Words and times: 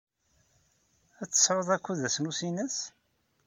Ad 1.21 1.29
tesɛud 1.29 1.69
akud 1.75 1.99
ass 2.07 2.17
n 2.19 2.29
usinas? 2.29 2.77